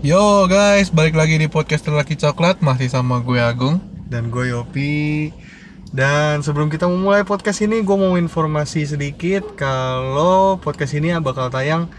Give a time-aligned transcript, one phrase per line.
[0.00, 5.28] Yo guys, balik lagi di podcast Lelaki Coklat Masih sama gue Agung dan gue Yopi.
[5.92, 11.92] Dan sebelum kita memulai podcast ini, gue mau informasi sedikit kalau podcast ini bakal tayang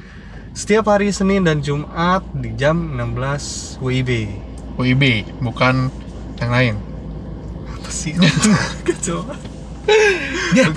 [0.57, 4.33] setiap hari Senin dan Jumat di jam 16 WIB.
[4.81, 5.93] WIB, bukan
[6.41, 6.81] yang lain
[7.69, 8.17] Apa sih?
[8.89, 9.29] Kacau.
[10.57, 10.73] Ya,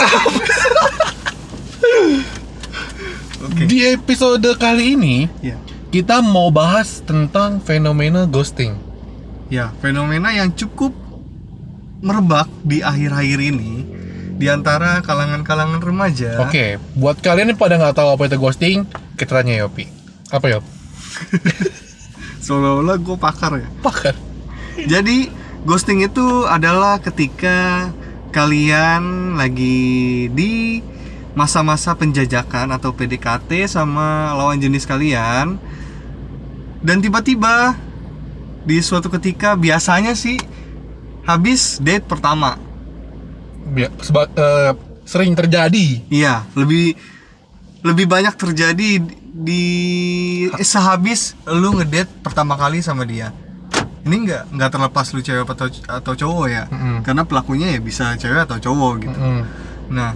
[3.68, 5.60] di episode kali ini Ya.
[5.92, 8.80] Kita mau bahas tentang fenomena ghosting
[9.52, 10.96] Ya, fenomena yang cukup
[12.00, 13.84] merebak di akhir-akhir ini
[14.40, 16.40] di antara kalangan-kalangan remaja.
[16.48, 18.88] Oke, buat kalian yang pada nggak tahu apa itu ghosting
[19.20, 19.84] Kita tanya Yopi
[20.32, 20.64] Apa Yop?
[22.48, 23.68] Seolah-olah gue pakar ya.
[23.84, 24.16] Pakar
[24.88, 25.28] Jadi
[25.68, 27.92] ghosting itu adalah ketika
[28.32, 30.80] kalian lagi di
[31.36, 35.60] masa-masa penjajakan atau PDKT sama lawan jenis kalian
[36.82, 37.74] dan tiba-tiba
[38.62, 40.38] di suatu ketika biasanya sih
[41.22, 42.58] habis date pertama.
[43.64, 46.94] Bia- seba- eh, Sering terjadi Iya, lebih
[47.82, 49.02] lebih banyak terjadi
[49.32, 49.64] di
[50.62, 53.34] sehabis lu ngedate pertama kali sama dia.
[54.02, 57.02] Ini nggak nggak terlepas lu cewek atau atau cowok ya, Mm-mm.
[57.02, 59.18] karena pelakunya ya bisa cewek atau cowok gitu.
[59.18, 59.42] Mm-mm.
[59.90, 60.14] Nah,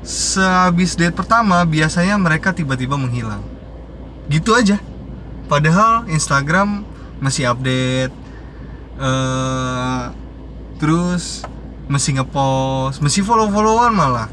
[0.00, 3.40] sehabis date pertama biasanya mereka tiba-tiba menghilang.
[4.28, 4.76] Gitu aja.
[5.50, 6.86] Padahal Instagram
[7.18, 8.14] masih update,
[9.02, 10.02] eh
[10.78, 11.42] terus
[11.90, 14.30] masih ngepost, masih follow-followan malah.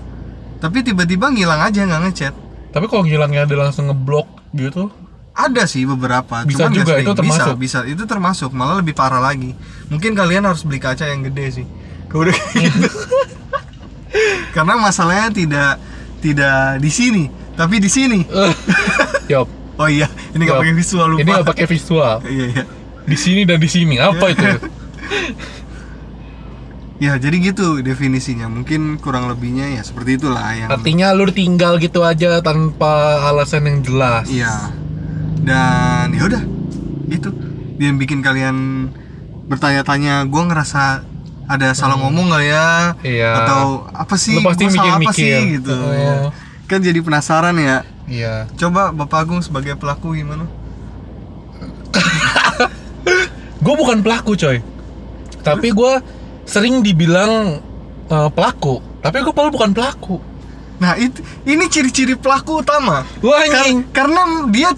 [0.61, 2.33] Tapi tiba-tiba ngilang aja nggak ngechat.
[2.69, 4.93] Tapi kalau ngilangnya ada langsung ngeblok gitu
[5.37, 7.57] Ada sih beberapa, Bisa cuman juga, itu termasuk.
[7.61, 8.49] Bisa, bisa, itu termasuk.
[8.57, 9.53] Malah lebih parah lagi.
[9.85, 11.65] Mungkin kalian harus beli kaca yang gede sih.
[12.09, 12.89] Udah gitu.
[14.57, 15.71] Karena masalahnya tidak
[16.25, 18.25] tidak di sini, tapi di sini.
[18.25, 18.53] Eh,
[19.29, 19.45] Yop,
[19.77, 20.63] Oh iya, ini nggak Yop.
[20.65, 21.21] pakai visual lupa.
[21.21, 22.63] ini nggak pakai visual Iya iya.
[23.05, 24.41] di sini dan di sini apa itu
[26.97, 28.49] Ya jadi gitu definisinya.
[28.49, 30.73] Mungkin kurang lebihnya ya seperti itulah yang.
[30.73, 34.73] artinya lu tinggal gitu aja tanpa alasan yang jelas Iya.
[35.37, 36.41] Dan ya udah,
[37.07, 37.29] itu
[37.77, 38.89] dia yang bikin kalian
[39.45, 40.25] bertanya-tanya.
[40.25, 41.05] Gue ngerasa
[41.45, 42.67] ada salah ngomong nggak ya?
[43.05, 43.31] Iya.
[43.45, 43.61] Atau
[43.93, 44.33] apa sih?
[44.33, 45.21] Lu pasti salah apa mikir-mikir.
[45.37, 45.77] sih gitu?
[45.77, 45.93] Oh.
[45.93, 46.15] ya.
[46.65, 47.85] Kan jadi penasaran ya.
[48.07, 50.47] Iya Coba Bapak Agung sebagai pelaku gimana?
[53.63, 54.57] gue bukan pelaku coy
[55.41, 55.93] tapi gue
[56.43, 57.59] sering dibilang
[58.07, 60.17] eh, pelaku tapi gue padahal bukan pelaku
[60.77, 63.01] Nah itu ini ciri-ciri pelaku utama.
[63.25, 64.69] Wah, Kar- karena dia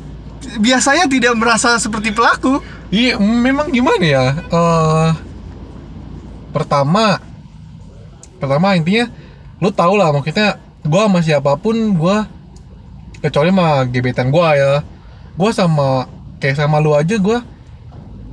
[0.55, 2.63] biasanya tidak merasa seperti pelaku.
[2.87, 5.11] iya memang gimana ya eh
[6.49, 7.19] pertama
[8.39, 9.11] pertama intinya
[9.59, 12.17] lu tau lah maksudnya gue sama siapa pun gue
[13.19, 14.83] kecuali sama gebetan gue ya
[15.35, 16.07] gue sama
[16.39, 17.37] kayak sama lu aja gue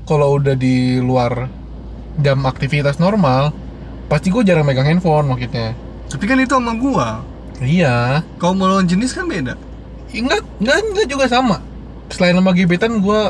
[0.06, 1.50] kalau udah di luar
[2.19, 3.50] jam aktivitas normal
[4.06, 5.74] pasti gue jarang megang handphone maksudnya
[6.06, 7.19] Tapi kan itu sama gua.
[7.58, 9.58] iya Kalau mau lawan jenis kan beda.
[10.14, 11.58] enggak enggak enggak juga sama
[12.06, 13.20] selain sama gebetan gue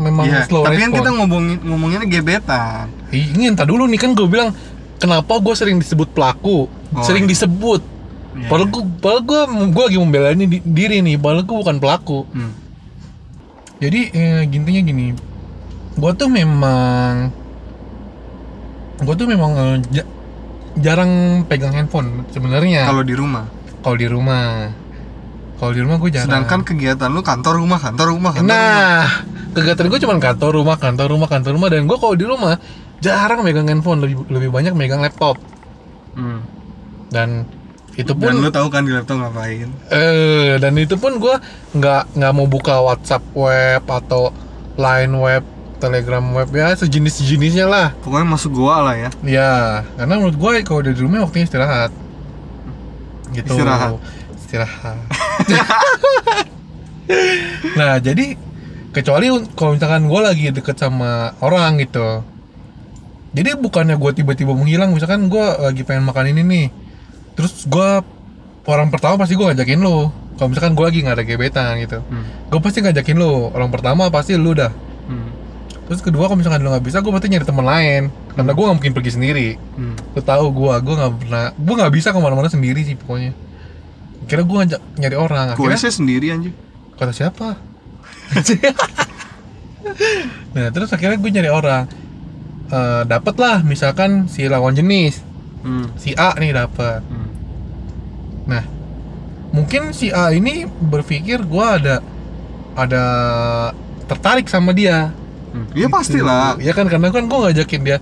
[0.00, 2.88] memang Iya, slow tapi kan respon kita ngomongin ngomonginnya gebetan.
[3.12, 4.56] Ih, Ini dulu nih kan gue bilang
[4.96, 6.64] kenapa gue sering disebut pelaku,
[6.96, 7.36] Oh, sering iya.
[7.36, 7.84] disebut.
[8.32, 11.76] Iya, Padahal gue, padahal gue, gue lagi membela ini di- diri nih, padahal gue bukan
[11.76, 12.24] pelaku.
[12.32, 12.52] Hmm.
[13.76, 15.06] Jadi eh, gintinya gini,
[15.92, 17.28] gue tuh memang,
[18.98, 20.10] gue tuh memang eh, ja-
[20.78, 22.88] jarang pegang handphone sebenarnya.
[22.88, 23.44] Kalau di rumah.
[23.82, 24.70] Kalau di rumah,
[25.58, 26.30] kalau di rumah gue jarang.
[26.30, 28.56] Sedangkan kegiatan lu kantor rumah, kantor rumah, kantor rumah.
[28.56, 29.04] Nah,
[29.52, 32.56] kegiatan gue cuma kantor rumah, kantor rumah, kantor rumah, dan gue kalau di rumah
[33.02, 35.36] jarang megang handphone, lebih lebih banyak megang laptop.
[36.14, 36.40] Hmm.
[37.12, 37.44] Dan
[37.92, 39.68] itu Dan pun lu tahu kan di laptop ngapain?
[39.92, 41.36] eh dan itu pun gue
[41.76, 44.32] nggak nggak mau buka WhatsApp web atau
[44.72, 45.44] Line web,
[45.76, 47.92] Telegram web ya sejenis sejenisnya lah.
[48.00, 49.10] Pokoknya masuk gua lah ya.
[49.20, 49.52] Ya,
[50.00, 51.92] karena menurut gue kalau udah di rumah waktunya istirahat.
[53.36, 53.52] Gitu.
[53.52, 54.00] Istirahat.
[54.40, 54.96] Istirahat.
[57.78, 58.36] nah, jadi
[58.92, 62.24] kecuali kalau misalkan gue lagi deket sama orang gitu.
[63.32, 66.66] Jadi bukannya gue tiba-tiba menghilang, misalkan gue lagi pengen makan ini nih.
[67.32, 67.88] Terus gue
[68.64, 70.10] orang pertama pasti gue ngajakin lo.
[70.32, 72.24] Kalau misalkan gue lagi nggak ada gebetan gitu, Hmm.
[72.48, 73.52] gue pasti ngajakin lo.
[73.52, 74.72] Orang pertama pasti lu dah.
[75.06, 75.28] Hmm.
[75.86, 78.02] Terus kedua kalau misalkan lu nggak bisa, gue pasti nyari teman lain.
[78.32, 79.48] Karena gue nggak mungkin pergi sendiri.
[79.76, 79.94] Hmm.
[80.10, 83.32] Lu tahu gue, gue nggak pernah, gue nggak bisa ke mana-mana sendiri sih pokoknya.
[84.24, 85.46] Kira gue ngajak nyari orang.
[85.52, 86.52] Gue Akhirnya sih sendiri anjir.
[86.92, 87.58] kata siapa?
[90.52, 91.84] nah terus akhirnya gue nyari orang.
[92.68, 95.20] Eh dapet lah misalkan si lawan jenis,
[95.60, 95.92] Hmm.
[95.94, 97.02] si A nih dapet.
[97.02, 97.21] Hmm.
[98.46, 98.64] Nah
[99.52, 102.00] mungkin si A ini berpikir gue ada
[102.72, 103.04] ada
[104.02, 105.12] ter- tertarik sama dia.
[105.76, 106.56] Iya pastilah.
[106.58, 107.98] ya kan karena kan gue ngajakin dia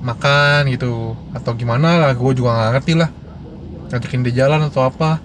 [0.00, 3.10] makan gitu atau gimana lah gue juga nggak ngerti lah.
[3.88, 5.20] Ngajakin dia jalan atau apa.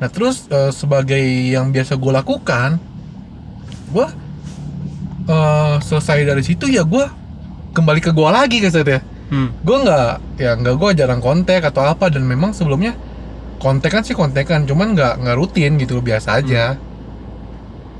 [0.00, 2.76] Nah terus eh, sebagai yang biasa gue lakukan
[3.90, 4.06] gue
[5.24, 7.04] eh, selesai dari situ ya gue
[7.72, 9.48] kembali ke gue lagi katanya Hmm.
[9.56, 12.92] gue nggak ya nggak gue jarang kontak atau apa dan memang sebelumnya
[13.64, 16.76] kontekan sih kontekan cuman nggak nggak rutin gitu biasa aja.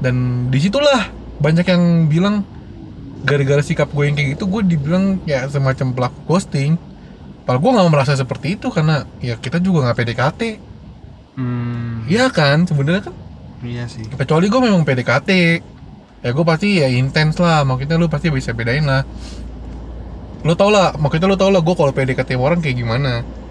[0.05, 1.09] Dan di situlah
[1.41, 2.45] banyak yang bilang
[3.25, 6.77] gara-gara sikap gue yang kayak gitu gue dibilang ya semacam pelaku ghosting
[7.45, 10.41] Padahal gue nggak merasa seperti itu karena ya kita juga nggak PDKT
[11.35, 12.07] Hmm.
[12.07, 13.15] Iya kan sebenarnya kan?
[13.65, 14.07] Iya sih.
[14.07, 15.29] kecuali gue memang PDKT
[16.25, 19.03] ya gue pasti ya intens lah maksudnya lu pasti bisa bedain lah.
[20.47, 23.13] Lu tau lah maksudnya lu tau lah gue kalau PDKT sama orang kayak gimana.
[23.27, 23.44] Hmm.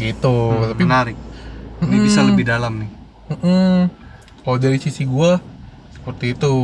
[0.00, 1.16] Gitu Hmm, tapi menarik.
[1.78, 2.04] Ini Mm.
[2.04, 2.90] bisa lebih dalam nih.
[3.30, 3.80] mm,
[4.40, 5.30] kalau dari sisi gue
[5.92, 6.54] seperti itu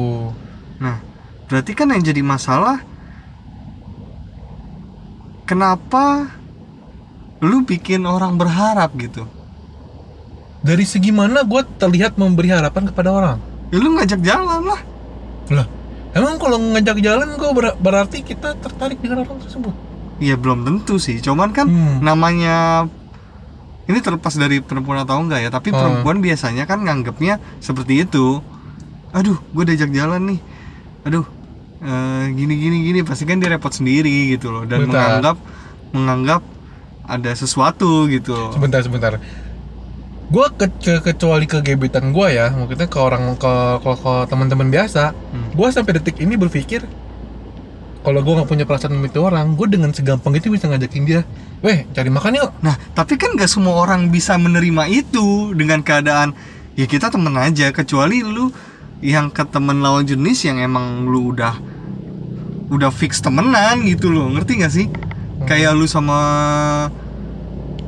[0.76, 0.96] Nah,
[1.44, 2.80] berarti kan yang jadi masalah
[5.44, 6.32] kenapa
[7.38, 9.28] lu bikin orang berharap gitu?
[10.60, 13.36] dari segi mana gue terlihat memberi harapan kepada orang
[13.68, 14.80] Ya lu ngajak jalan lah.
[15.52, 15.66] lah
[16.10, 19.74] emang kalau ngajak jalan gue berarti kita tertarik dengan orang tersebut
[20.16, 21.98] Iya belum tentu sih, cuman kan Hmm.
[22.00, 22.86] namanya
[23.84, 25.78] ini terlepas dari perempuan atau enggak ya, tapi Hmm.
[25.78, 28.40] perempuan biasanya kan nganggapnya seperti itu.
[29.10, 30.40] Aduh, gue diajak jalan nih.
[31.04, 31.24] Aduh,
[31.78, 35.20] eh, gini gini gini pasti kan dia repot sendiri gitu loh dan Bentar.
[35.20, 35.36] menganggap
[35.90, 36.42] menganggap
[37.04, 38.32] ada sesuatu gitu.
[38.32, 38.50] loh.
[38.50, 39.20] sebentar sebentar
[40.24, 44.66] gue ke, ke- kecuali ke gebetan gue ya maksudnya ke orang ke ke, ke teman-teman
[44.66, 45.52] biasa Hmm.
[45.52, 46.88] gue sampai detik ini berpikir
[48.04, 51.20] kalau gue nggak punya perasaan sama itu orang gue dengan segampang itu bisa ngajakin dia
[51.64, 52.50] weh cari makan yuk.
[52.60, 56.36] Nah, tapi kan gak semua orang bisa menerima itu dengan keadaan
[56.76, 57.72] ya kita temen aja.
[57.72, 58.52] Kecuali lu
[59.00, 61.56] yang ke temen lawan jenis yang emang lu udah
[62.68, 64.28] udah fix temenan gitu loh.
[64.28, 64.86] Ngerti gak sih?
[65.48, 66.20] Kayak lu sama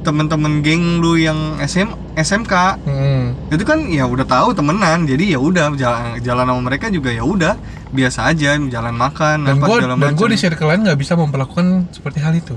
[0.00, 3.36] temen-temen geng lu yang SM SMK Hmm.
[3.46, 7.20] itu kan ya udah tahu temenan jadi ya udah jalan jalan sama mereka juga ya
[7.20, 7.60] udah
[7.92, 12.18] biasa aja jalan makan dan gue dan gue di circle lain nggak bisa memperlakukan seperti
[12.18, 12.56] hal itu.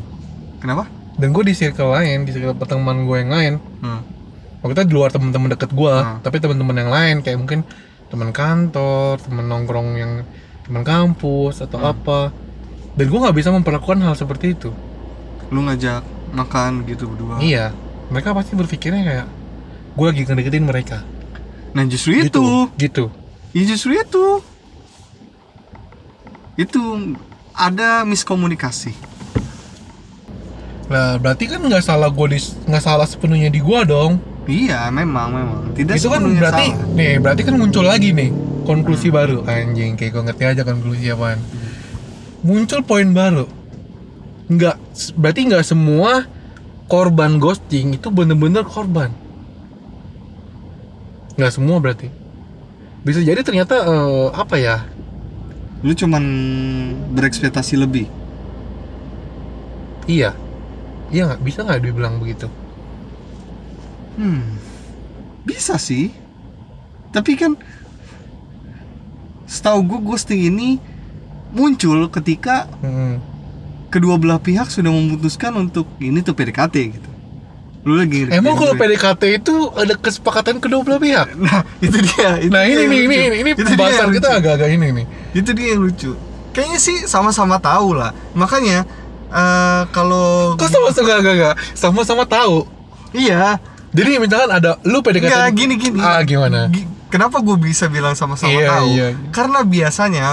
[0.57, 0.87] Kenapa?
[1.15, 3.53] Dan gue di circle lain di circle teman gue yang lain.
[3.79, 4.01] Hmm.
[4.59, 6.19] maksudnya di luar teman-teman deket gue Hmm.
[6.19, 7.59] tapi teman-teman yang lain kayak mungkin
[8.07, 10.11] teman kantor teman nongkrong yang
[10.63, 11.91] teman kampus atau Hmm.
[11.91, 12.19] apa.
[12.95, 14.71] Dan gue nggak bisa memperlakukan hal seperti itu.
[15.47, 17.39] Lu ngajak makan gitu berdua.
[17.39, 17.71] Iya.
[18.09, 19.27] Mereka pasti berpikirnya kayak
[19.99, 21.03] gue lagi ngedeketin mereka.
[21.75, 22.23] Nah justru itu.
[22.23, 22.47] Gitu
[22.79, 23.05] gitu.
[23.51, 24.25] Ya justru itu.
[26.55, 26.81] Itu
[27.51, 28.95] ada miskomunikasi.
[30.87, 34.23] Nah berarti kan nggak salah gue nggak salah sepenuhnya di gue dong.
[34.47, 35.59] Iya memang memang.
[35.75, 36.95] Tidak itu kan berarti salah.
[36.95, 38.31] nih berarti kan muncul lagi nih
[38.63, 39.43] konklusi baru.
[39.45, 41.43] Anjing kayak gue ngerti aja konklusi apaan.
[42.41, 43.45] Muncul poin baru.
[44.49, 44.75] Nggak
[45.19, 46.25] berarti nggak semua
[46.89, 49.13] korban ghosting itu bener-bener korban
[51.39, 52.11] nggak semua berarti.
[53.07, 54.83] Bisa jadi ternyata eh, apa ya?
[55.79, 56.23] Lu cuman
[57.15, 58.11] berekspektasi lebih.
[60.03, 60.35] Iya.
[61.07, 61.41] Iya nggak?
[61.41, 62.51] Bisa nggak dibilang begitu?
[64.19, 64.59] Hmm.
[65.47, 66.11] Bisa sih.
[67.15, 67.55] Tapi kan
[69.49, 70.77] Setahu gue ghosting ini
[71.55, 73.23] Muncul ketika Hmm.
[73.89, 77.08] Kedua belah pihak sudah memutuskan untuk Ini tuh PDKT gitu
[77.89, 81.33] Lu lagi emang kalau PDKT itu ada kesepakatan kedua belah pihak?
[81.35, 84.69] Nah itu dia itu nah dia ini ini ini ini Itu dia pembahasan kita agak-agak
[84.69, 85.05] ini nih.
[85.33, 86.13] Itu dia yang lucu.
[86.49, 88.13] Kayaknya sih sama-sama tahu lah.
[88.31, 88.85] Makanya
[89.27, 91.55] eh, kalau Kok sama-sama gak, gak, gak?
[91.73, 92.69] Sama-sama tahu.
[93.11, 93.57] iya.
[93.89, 96.69] Jadi misalkan ada lu PDKT Enggak, gini gini Ah, gimana?
[96.69, 98.89] Gi- kenapa gue bisa bilang sama-sama Iya, tahu?
[98.93, 99.07] iya.
[99.33, 100.27] karena biasanya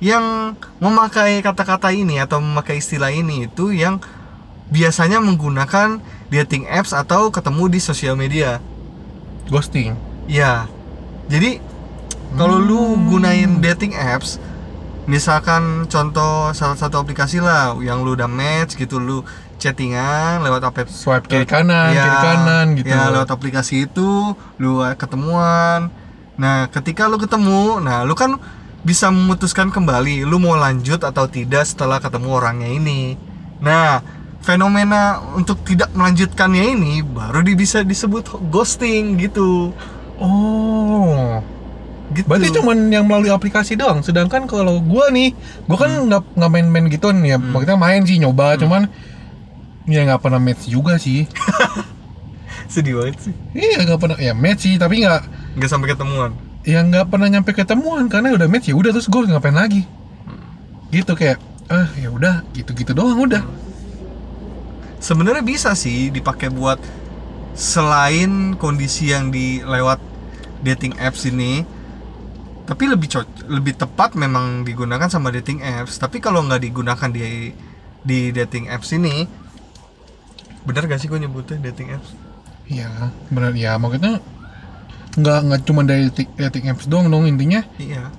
[0.00, 4.04] yang memakai kata-kata ini atau memakai istilah ini itu yang
[4.68, 6.00] biasanya menggunakan
[6.30, 8.62] dating apps atau ketemu di sosial media
[9.50, 9.98] Ghosting.
[10.30, 10.70] Ya,
[11.26, 11.58] jadi
[12.38, 13.10] kalau lu Hmm.
[13.10, 14.38] gunain dating apps,
[15.10, 19.26] misalkan contoh salah satu aplikasi lah yang lu udah match gitu, lu
[19.58, 20.86] chattingan lewat apa?
[20.86, 22.94] Swipe kiri kanan, kiri kanan gitu.
[22.94, 25.90] Ya, lewat aplikasi itu lu ketemuan.
[26.38, 28.38] Nah, ketika lu ketemu, nah lu kan
[28.80, 33.18] bisa memutuskan kembali lu mau lanjut atau tidak setelah ketemu orangnya ini.
[33.60, 34.00] Nah,
[34.40, 39.72] fenomena untuk tidak melanjutkannya ini baru bisa disebut ghosting gitu.
[40.16, 41.40] Oh.
[42.10, 42.26] Gitu.
[42.26, 44.02] Berarti cuman yang melalui aplikasi doang.
[44.02, 45.30] Sedangkan kalau gua nih,
[45.70, 47.38] gua kan nggak nggak main-main gituan ya.
[47.38, 47.54] Hmm.
[47.54, 48.90] Maksudnya main sih nyoba, cuman
[49.86, 51.24] ya nggak pernah match juga sih.
[52.72, 53.34] sedih banget sih.
[53.54, 55.22] iya nggak pernah ya match sih, tapi nggak
[55.58, 56.30] Nggak sampai ketemuan.
[56.62, 59.88] yang nggak pernah nyampe ketemuan karena udah match ya udah terus gue ngapain lagi
[60.92, 61.40] gitu kayak
[61.72, 63.40] ah ya udah gitu gitu doang udah
[65.00, 66.78] sebenarnya bisa sih dipakai buat
[67.56, 69.98] selain kondisi yang di lewat
[70.62, 71.64] dating apps ini
[72.68, 75.98] tapi lebih cocok lebih tepat memang digunakan sama dating apps.
[75.98, 77.50] Tapi kalau nggak digunakan di
[78.06, 79.26] di dating apps ini
[80.62, 82.14] bener gak sih gue nyebutnya dating apps?
[82.70, 83.58] Iya, benar.
[83.58, 84.22] Ya maksudnya
[85.18, 87.66] nggak nggak cuma dari dating, dating apps doang dong intinya.
[87.82, 88.14] Iya.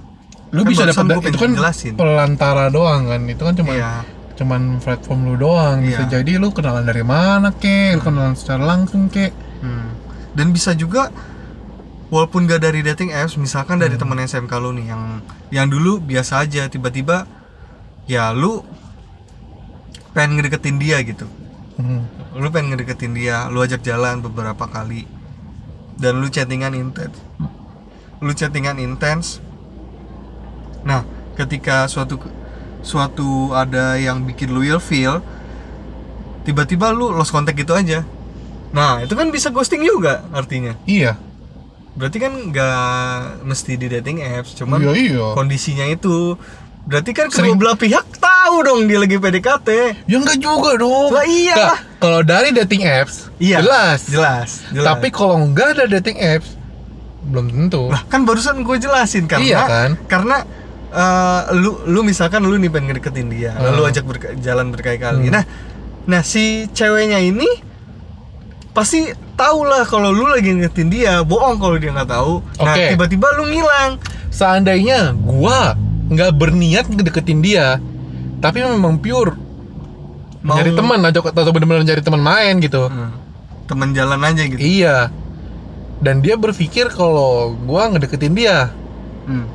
[0.52, 1.96] Lu Kan bisa dapat itu kan jelasin.
[1.96, 3.24] pelantara doang kan?
[3.32, 4.04] Itu kan cuma iya
[4.42, 6.18] cuman platform lu doang bisa Iya.
[6.18, 9.30] jadi lu kenalan dari mana kek lu kenalan secara langsung kek
[9.62, 9.94] Hmm.
[10.34, 11.14] Dan bisa juga
[12.10, 14.02] walaupun gak dari dating apps, misalkan dari Hmm.
[14.02, 15.04] teman SMK lu nih yang
[15.48, 17.30] yang dulu biasa aja tiba-tiba
[18.04, 18.66] ya lu
[20.12, 21.30] pengen ngedeketin dia gitu.
[21.78, 22.10] Hmm.
[22.34, 25.06] Lu pengen ngedeketin dia, lu ajak jalan beberapa kali
[25.96, 27.16] dan lu chattingan intens.
[28.18, 29.38] Lu chattingan intens.
[30.82, 31.06] Nah,
[31.36, 32.18] ketika suatu
[32.82, 35.22] suatu ada yang bikin lu feel
[36.42, 38.02] tiba-tiba lu lost contact gitu aja.
[38.72, 40.74] Nah, itu kan bisa ghosting juga artinya.
[40.84, 41.20] iya
[41.92, 42.82] Berarti kan nggak
[43.44, 46.40] mesti di dating apps, cuman iya iya kondisinya itu.
[46.82, 49.70] Berarti kan kedua belah pihak tahu dong dia lagi PDKT.
[50.08, 51.80] ya enggak juga dong Lah iya lah.
[52.00, 53.62] kalau dari dating apps Iya.
[53.62, 54.88] jelas Jelas, jelas.
[54.88, 56.58] tapi kalau nggak ada dating apps
[57.22, 59.90] belum tentu lah kan barusan gue jelasin karena Iya kan?
[60.10, 60.38] karena
[60.92, 63.72] eh, lu lu misalkan lu nih pengen ngedeketin dia, Hmm.
[63.72, 65.26] lalu ajak berka- jalan berkali-kali.
[65.26, 65.34] Hmm.
[65.34, 65.44] Nah,
[66.06, 67.48] nah si ceweknya ini
[68.72, 72.40] pasti tahu lah kalau lu lagi ngedeketin dia, bohong kalau dia nggak tahu.
[72.58, 72.86] Nah, Oke.
[72.90, 73.92] tiba-tiba lu ngilang.
[74.32, 75.76] seandainya gua
[76.08, 77.84] nggak berniat ngedeketin dia
[78.40, 79.36] tapi memang pure
[80.42, 83.12] Mau- nyari teman atau atau benar-benar nyari teman main gitu Hmm.
[83.68, 84.56] Temen jalan aja gitu.
[84.56, 85.12] iya
[86.00, 88.72] dan dia berpikir kalau gua ngedeketin dia
[89.28, 89.52] Hmm.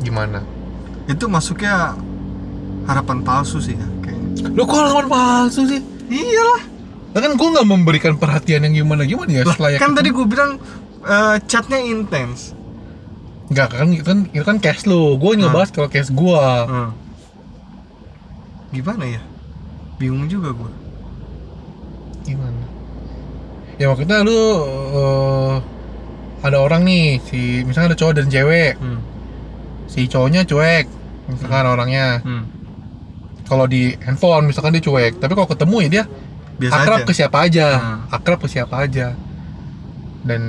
[0.00, 0.40] Gimana
[1.04, 1.96] Itu masuknya
[2.84, 4.50] harapan palsu sih ya kayaknya.
[4.50, 6.62] lu kok harapan palsu sih Iyalah.
[7.10, 10.58] Lah kan gua nggak memberikan perhatian yang gimana gimana ya Lah, kan tadi gue bilang
[11.00, 12.54] eh, chatnya intens.
[13.46, 15.42] nggak kan itu kan itu kan case lu gua Hmm.
[15.44, 16.90] ngebahas kalau case gua Hmm.
[18.70, 19.22] Gimana ya?
[19.96, 20.72] Bingung juga gue.
[22.22, 22.62] gimana
[23.74, 24.38] ya maksudnya lu
[24.94, 25.54] eh,
[26.40, 29.00] ada orang nih si misalnya ada cowok dan cewek Hmm.
[29.90, 30.86] Si cowoknya cuek
[31.26, 32.22] misalkan orangnya.
[32.22, 32.46] Hmm.
[33.50, 35.18] kalau di handphone misalkan dia cuek.
[35.18, 36.04] Tapi kalau ketemu ya dia
[36.62, 37.06] Biasa akrab aja.
[37.08, 37.66] ke siapa aja.
[37.74, 37.98] Hmm.
[38.14, 39.18] akrab ke siapa aja.
[40.22, 40.42] Dan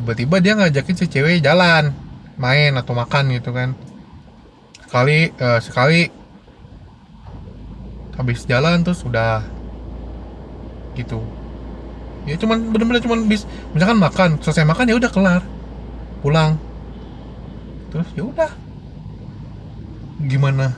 [0.00, 1.92] tiba-tiba dia ngajakin si cewek jalan
[2.40, 3.76] main atau makan gitu kan.
[4.88, 6.00] Sekali eh, sekali
[8.16, 9.44] habis jalan terus udah
[10.96, 11.20] gitu.
[12.24, 13.44] Ya cuman bener-bener cuman bis
[13.76, 15.42] misalkan makan selesai makan ya udah kelar
[16.24, 16.56] pulang.
[17.92, 18.50] Terus ya udah
[20.22, 20.72] gimana?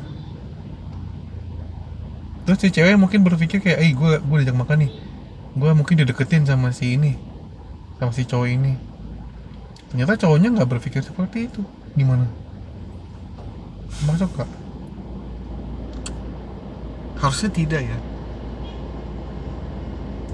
[2.48, 4.92] Terus si cewek mungkin berpikir kayak eh gue gue diajak makan nih.
[5.58, 7.28] Gue mungkin dideketin sama si ini
[7.98, 8.72] sama si cowok ini.
[9.90, 11.62] Ternyata cowoknya nggak berpikir seperti itu.
[11.98, 12.30] Gimana?
[14.06, 14.46] Masuk gak
[17.18, 17.98] Harusnya tidak ya.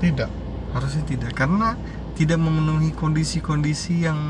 [0.04, 0.28] tidak.
[0.76, 1.32] Harusnya tidak.
[1.32, 1.72] Karena
[2.12, 4.20] tidak memenuhi kondisi-kondisi yang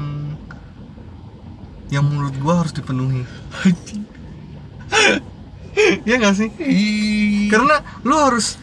[1.91, 3.27] yang menurut gua harus dipenuhi.
[6.05, 6.49] Ya nggak sih?
[6.57, 7.49] Ih.
[7.49, 8.57] Karena lu harus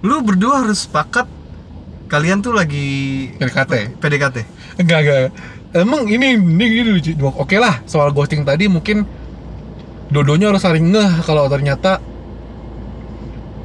[0.00, 1.26] lu berdua harus sepakat
[2.08, 4.36] kalian tuh lagi PDKT PDKT.
[4.80, 5.18] enggak enggak
[5.76, 9.04] emang ini ini, ini lucu oke lah soal ghosting tadi mungkin
[10.08, 12.00] dodonya harus saling ngeh kalau ternyata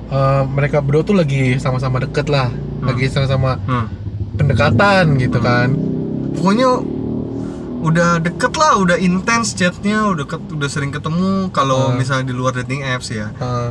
[0.10, 2.52] eh, mereka berdua tuh lagi sama-sama deket lah
[2.84, 3.88] lagi sama-sama Hmm.
[4.36, 5.72] pendekatan gitu kan
[6.34, 6.82] Pokoknya
[7.84, 11.48] udah deket lah, udah intens chatnya, udah ket- udah sering ketemu.
[11.50, 12.00] Kalau Hmm.
[12.00, 13.70] misalnya di luar dating apps ya, Eh,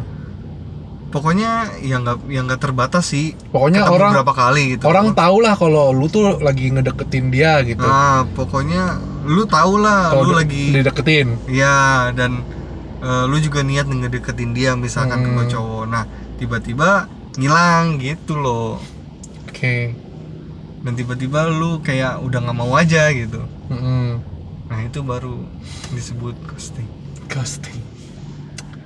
[1.08, 1.50] pokoknya
[1.80, 3.32] yang nggak yang nggak terbatas sih.
[3.48, 4.84] pokoknya Ketemu orang berapa kali gitu.
[4.86, 10.08] orang tau lah kalau lu tuh lagi ngedeketin dia gitu Nah, pokoknya lu tau lah,
[10.10, 11.74] kalau lu lagi dideketin ya
[12.12, 12.40] dan
[12.98, 15.34] eh, lu juga niat ngedeketin dia misalkan Hmm.
[15.36, 15.84] ke cowok.
[15.86, 18.78] Nah, tiba-tiba ngilang gitu loh.
[19.44, 19.76] oke
[20.80, 23.42] Dan tiba-tiba lu kayak udah nggak mau aja gitu.
[23.72, 24.08] Mm-mm.
[24.68, 25.36] Nah, itu baru
[25.96, 26.88] disebut ghosting.
[27.28, 27.80] ghosting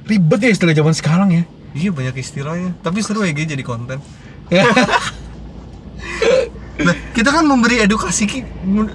[0.07, 1.45] ribet ya istilah zaman sekarang ya
[1.77, 4.01] Iya banyak istilahnya, tapi seru ya jadi konten.
[6.77, 8.29] Nah, kita kan memberi edukasi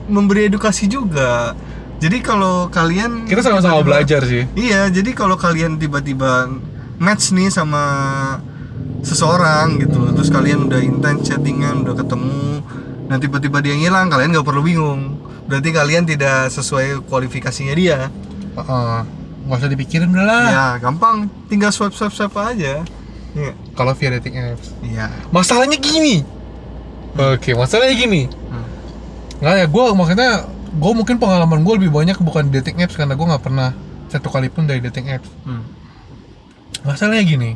[0.05, 1.57] memberi edukasi juga.
[1.98, 6.50] Jadi kalau kalian kita sama-sama belajar sih Iya, jadi kalau kalian tiba-tiba
[7.01, 7.81] match nih sama
[9.01, 12.62] seseorang gitu, terus kalian udah intens chattingan, udah ketemu,
[13.10, 15.21] dan tiba-tiba dia ngilang, kalian nggak perlu bingung.
[15.51, 18.08] Berarti kalian tidak sesuai kualifikasinya dia?
[18.55, 18.96] Heeh.
[19.41, 20.48] nggak usah dipikirin udah lah.
[20.48, 21.27] Ya gampang.
[21.51, 22.88] Tinggal swipe swipe swipe aja.
[23.36, 23.51] Iya.
[23.75, 24.72] Kalau via dating apps.
[24.79, 25.12] Iya.
[25.36, 26.24] Masalahnya gini.
[27.20, 28.31] Oke masalahnya gini.
[28.31, 28.67] Hmm.
[29.41, 30.31] nggak ya gue maksudnya
[30.72, 33.75] gue mungkin pengalaman gue lebih banyak bukan dating apps karena gue nggak pernah
[34.08, 35.27] satu kali pun dari dating apps.
[35.43, 35.67] Hmm.
[36.88, 37.51] masalahnya gini.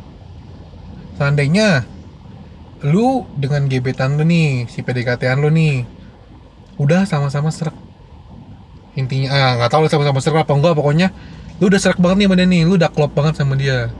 [1.15, 1.87] Seandainya
[2.83, 5.87] lu dengan gebetan lu nih si PDKT-an lu nih
[6.75, 7.73] udah sama-sama serak
[8.95, 11.07] intinya ah nggak tahu lu sama-sama serak apa enggak pokoknya.
[11.59, 13.91] Lu udah serak banget nih sama dia nih lu udah klop banget sama dia.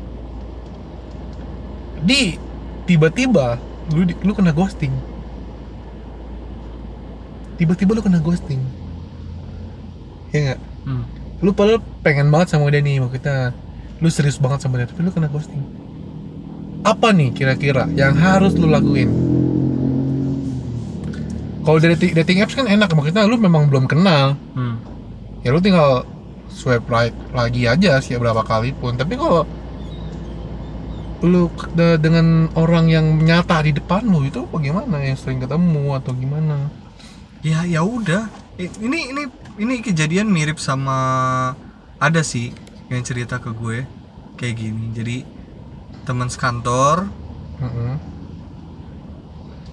[2.03, 2.39] Di
[2.87, 3.59] tiba-tiba
[3.91, 4.91] lu lu kena ghosting.
[7.59, 8.59] Tiba-tiba lu kena ghosting.
[10.31, 10.59] Ya nggak?
[10.85, 11.05] Hmm.
[11.43, 13.51] lu padahal pengen banget sama dia nih kita
[13.99, 15.63] lu serius banget sama dia tapi lu kena ghosting.
[16.85, 19.34] Apa nih kira-kira yang harus lu lakuin
[21.65, 24.37] kalau dari dating, dating apps kan enak maksudnya lu memang belum kenal.
[24.53, 24.77] Hmm.
[25.45, 26.05] ya lu tinggal
[26.49, 28.95] swipe right lagi aja sih berapa kali pun.
[28.95, 29.43] Tapi kalau
[31.25, 36.69] lu dengan orang yang nyata di depan lu itu bagaimana yang sering ketemu atau gimana?
[37.41, 38.29] Ya ya udah.
[38.57, 39.23] Ini ini
[39.57, 40.97] ini kejadian mirip sama
[41.97, 42.53] ada sih
[42.93, 43.85] yang cerita ke gue
[44.37, 44.93] kayak gini.
[44.93, 45.17] Jadi
[46.05, 47.09] teman sekantor
[47.57, 47.97] Mm-mm.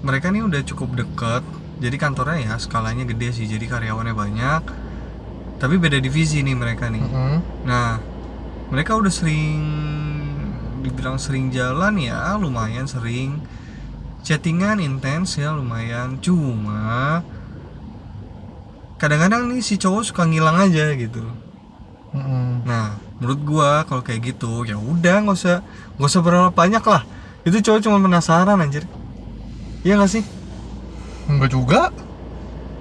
[0.00, 1.44] mereka nih udah cukup deket
[1.82, 4.62] jadi kantornya ya skalanya gede sih jadi karyawannya banyak.
[5.58, 7.02] Tapi beda divisi nih mereka nih.
[7.02, 7.38] Mm-mm.
[7.66, 7.98] nah
[8.70, 9.62] mereka udah sering
[10.82, 13.42] dibilang sering jalan ya lumayan sering.
[14.22, 16.22] Chattingan intens ya lumayan.
[16.22, 17.26] Cuma
[19.02, 21.26] kadang-kadang nih si cowok suka ngilang aja gitu.
[22.14, 22.62] Mm-mm.
[22.62, 25.64] nah menurut gua kalau kayak gitu ya udah nggak usah
[25.98, 27.02] nggak usah berharap banyak lah.
[27.42, 28.86] Itu cowok cuma penasaran anjir.
[29.82, 30.22] Iya gak sih
[31.26, 31.80] enggak juga.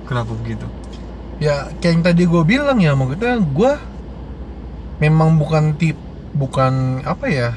[0.05, 0.65] Kenapa begitu?
[1.38, 3.71] Ya kayak yang tadi gue bilang ya maksudnya gue
[5.00, 5.98] memang bukan tip
[6.31, 7.50] bukan apa ya?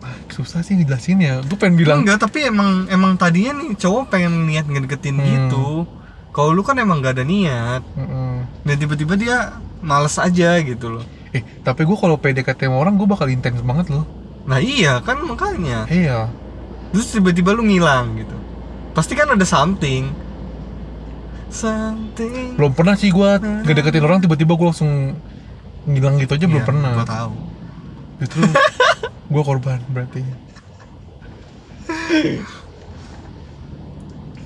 [0.00, 1.34] Ah, susah sih ngejelasin ya.
[1.42, 5.26] Gue pengen bilang enggak tapi emang emang tadinya nih cowok pengen niat ngedeketin Hmm.
[5.26, 5.66] gitu.
[6.30, 7.80] Kalau lu kan emang gak ada niat.
[7.96, 8.44] Mm-mm.
[8.60, 9.36] dan tiba-tiba dia
[9.80, 11.04] males aja gitu loh.
[11.32, 14.04] Eh tapi gue kalau PDKT sama orang gue bakal intens banget loh.
[14.44, 15.88] Nah iya kan makanya.
[15.88, 16.28] Iya
[16.96, 18.32] terus tiba-tiba lu ngilang gitu
[18.96, 20.08] pasti kan ada something
[21.52, 23.30] something belum pernah sih gue
[23.68, 25.12] ngedeketin orang tiba-tiba gue langsung
[25.84, 27.32] ngilang gitu aja belum Iya, pernah gua tahu
[28.16, 28.40] justru
[29.36, 30.24] gue korban berarti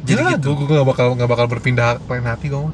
[0.01, 0.57] Jadi ya, gitu.
[0.57, 2.73] gue gak bakal nggak bakal berpindah lain hati mah.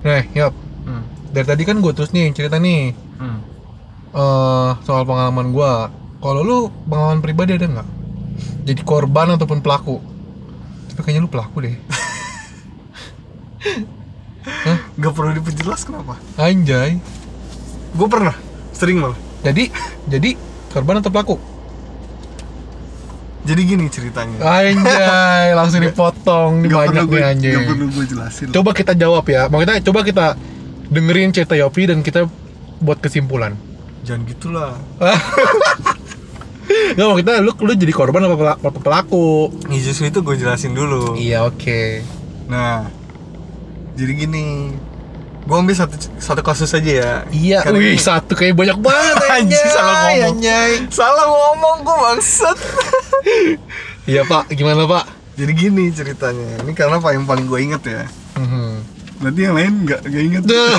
[0.00, 0.56] Nah, yap.
[0.56, 1.02] hmm.
[1.28, 3.42] Dari tadi kan gue terus nih cerita nih Hmm.
[4.14, 5.92] eh soal pengalaman gua.
[6.18, 7.88] Kalau lu pengalaman pribadi ada nggak?
[8.62, 9.96] Jadi korban ataupun pelaku?
[10.88, 11.76] Tapi kayaknya lu pelaku deh.
[14.94, 16.98] Gak perlu diperjelas kenapa Anjay.
[17.90, 18.34] gue pernah
[18.70, 19.70] sering malah Jadi
[20.04, 20.34] jadi
[20.68, 21.36] korban atau pelaku?
[23.40, 27.52] jadi gini ceritanya Anjay, langsung dipotong Gak banyak nih anjay.
[27.54, 29.48] gak perlu gue jelasin Coba kita jawab ya.
[29.48, 30.26] Mau kita coba kita
[30.86, 32.28] dengerin cerita Yopi dan kita
[32.78, 33.56] buat kesimpulan.
[34.00, 34.72] jangan gitulah
[36.90, 39.52] Gak mau kita lu lu jadi korban apa apa pelaku?
[39.66, 42.02] ya, justru itu gue jelasin dulu Iya, oke.
[42.46, 42.88] nah
[43.92, 44.72] jadi gini
[45.42, 49.16] gue ambil satu satu kasus aja ya Iya, Karena wih ini- satu kayak banyak banget
[49.34, 50.28] Anjing, salah ngomong.
[50.34, 50.70] anjay.
[50.88, 52.58] salah ngomong gue bangsat
[54.10, 55.04] Iya pak, gimana pak?
[55.34, 58.02] jadi gini ceritanya ini karena pak yang paling gue inget ya
[58.34, 58.70] Mhm.
[59.18, 60.76] berarti yang lain nggak nggak inget Duh.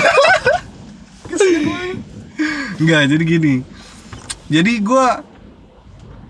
[2.78, 3.54] nggak jadi gini
[4.46, 5.06] jadi gue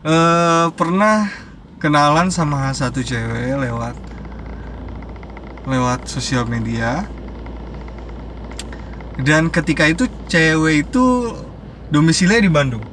[0.01, 1.29] eh pernah
[1.77, 3.97] kenalan sama satu cewek lewat
[5.69, 7.05] lewat sosial media
[9.21, 11.37] dan ketika itu cewek itu
[11.93, 12.85] domisilinya di Bandung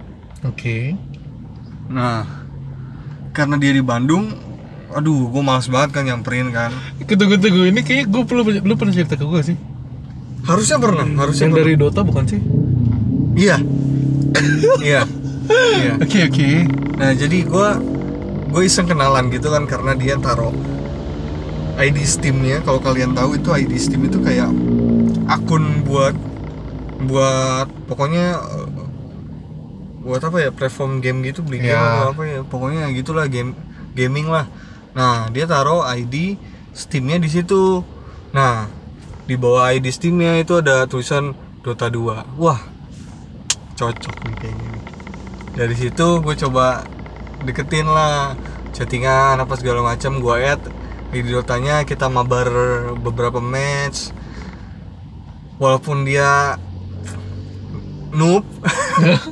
[0.43, 1.00] Oke.
[1.88, 2.28] nah
[3.32, 4.36] karena dia di Bandung
[4.91, 6.72] aduh gue males banget kan nyamperin kan
[7.08, 9.58] Tunggu tunggu ini kayaknya gue perlu lu pernah cerita ke gue sih.
[10.43, 11.67] harusnya pernah harusnya Yang pernah.
[11.72, 12.39] dari Dota bukan sih?
[13.36, 13.56] iya
[14.84, 15.04] iya
[15.49, 16.49] iya Oke oke.
[16.97, 17.69] Nah jadi gue
[18.47, 20.53] gue iseng kenalan gitu kan karena dia taruh
[21.77, 24.49] ID Steamnya kalau kalian tahu itu ID Steam itu kayak
[25.29, 26.15] akun buat
[27.05, 28.67] buat pokoknya eh,
[30.01, 33.53] buat apa ya platform game gitu beli game atau apa ya pokoknya gitulah game
[33.93, 34.49] gaming lah.
[34.97, 36.39] Nah dia taruh ID
[36.73, 37.86] Steamnya di situ.
[38.33, 38.67] Nah
[39.27, 42.63] di bawah ID Steamnya itu ada tulisan Dota 2 Wah
[43.75, 44.76] cocok nih kayaknya
[45.58, 46.86] dari situ gue coba
[47.41, 48.38] deketin lah
[48.78, 50.62] chattingan apa segala macam gue add
[51.10, 52.48] di Dotanya kita mabar
[53.00, 54.13] beberapa match.
[55.58, 56.60] Walaupun dia
[58.13, 58.46] noob.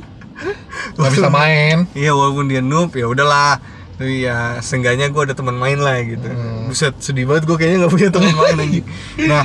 [0.96, 1.86] Nggak bisa main.
[1.94, 3.62] Iya walaupun dia noob ya udahlah.
[3.96, 6.26] Tapi ya seenggaknya gue ada teman main lah gitu.
[6.28, 6.68] Hmm.
[6.68, 8.80] buset sedih banget gue kayaknya nggak punya teman main lagi.
[9.28, 9.44] Nah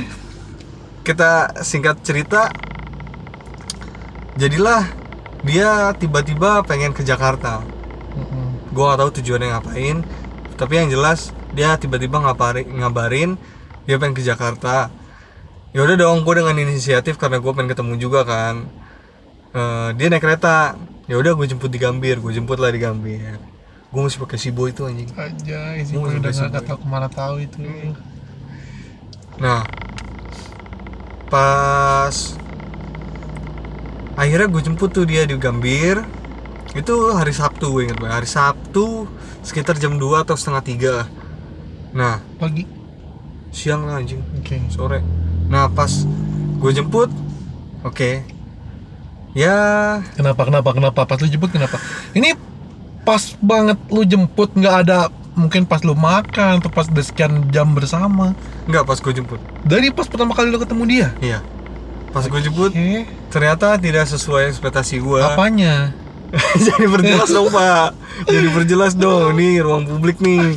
[1.06, 2.50] kita singkat cerita.
[4.40, 5.01] Jadilah
[5.42, 7.62] dia tiba-tiba pengen ke Jakarta.
[8.12, 8.72] Mm-mm.
[8.72, 10.04] gue gak tahu tujuannya ngapain
[10.60, 13.30] tapi yang jelas dia tiba-tiba ngabarin ngabarin
[13.88, 14.88] dia pengen ke Jakarta.
[15.72, 18.68] Ya udah dong gue dengan inisiatif karena gue pengen ketemu juga kan
[19.52, 20.80] Eh, dia naik kereta.
[21.04, 23.36] Ya udah gue jemput di Gambir gue jemput lah di Gambir.
[23.92, 25.12] Gue masih pakai Sibo itu anjing.
[25.12, 27.60] Aja Oh, gue udah nggak tahu ke mana tahu itu.
[29.36, 29.60] Nah,
[31.28, 32.16] pas
[34.22, 36.06] akhirnya gue jemput tuh dia di Gambir.
[36.78, 38.22] Itu hari Sabtu gue inget banget.
[38.22, 39.10] Hari Sabtu
[39.42, 40.96] sekitar jam 2 atau setengah tiga.
[41.90, 42.64] Nah, pagi
[43.52, 45.02] siang lah anjing, oke sore.
[45.50, 45.90] Nah, pas
[46.62, 47.10] gue jemput,
[47.84, 48.24] oke.
[49.34, 49.56] Ya,
[50.16, 51.80] kenapa kenapa kenapa pas lu jemput kenapa
[52.12, 52.36] ini
[53.02, 57.72] pas banget lu jemput nggak ada mungkin pas lu makan atau pas udah sekian jam
[57.72, 58.36] bersama
[58.68, 59.40] nggak pas gue jemput.
[59.64, 61.40] dari pas pertama kali lu ketemu dia Iya.
[62.12, 63.08] Pas gue jemput, oke.
[63.32, 65.20] ternyata tidak sesuai ekspektasi gue.
[65.24, 65.96] apanya?
[66.64, 67.92] Jadi perjelas dong pak.
[68.24, 70.56] Jadi perjelas dong Ini ruang publik nih.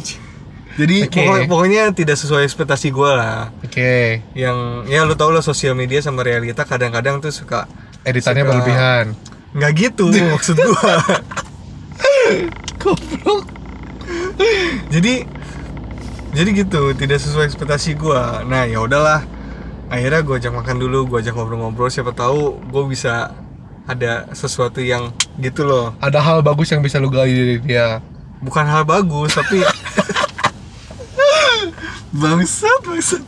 [0.76, 1.24] Jadi Oke.
[1.24, 3.48] pokoknya, pokoknya tidak sesuai ekspektasi gue lah.
[3.64, 4.20] Oke.
[4.36, 4.58] Yang
[4.92, 7.64] ya lu tau lah sosial media sama realita kadang-kadang tuh suka
[8.04, 9.06] editannya Suka- berlebihan.
[9.56, 10.92] Nggak gitu maksud gue
[12.80, 13.44] goblok.
[14.92, 15.14] Jadi
[16.36, 19.24] jadi gitu tidak sesuai ekspektasi gue Nah ya udahlah
[19.86, 23.30] Akhirnya gue ajak makan dulu Gue ajak ngobrol-ngobrol Siapa tahu gue bisa
[23.86, 25.94] ada sesuatu yang gitu loh.
[26.02, 28.02] Ada hal bagus yang bisa lu gali dari dia
[28.42, 29.62] bukan hal bagus tapi
[32.22, 33.24] bangsat bangsat.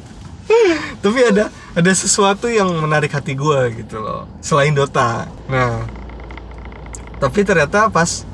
[1.01, 5.29] Tapi ada ada sesuatu yang menarik hati gue gitu loh selain Dota.
[5.45, 5.85] Nah
[7.17, 8.25] tapi ternyata pas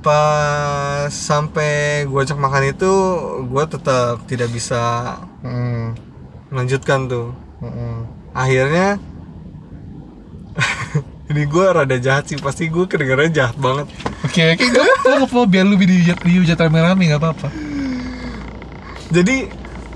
[0.00, 2.92] pas sampai gue ajak makan itu
[3.44, 5.96] gue tetap tidak bisa Hmm,
[6.50, 7.30] melanjutkan tuh
[7.62, 8.06] hmm.
[8.34, 8.98] akhirnya
[11.30, 13.86] ini gue rada jahat sih pasti gue kedengarannya jahat banget
[14.26, 17.48] oke oke gak gak apa-apa biar lu dihujat dihujat rame-rame gak apa-apa
[19.14, 19.46] jadi